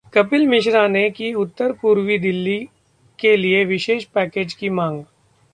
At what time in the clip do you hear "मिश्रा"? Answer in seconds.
0.47-0.87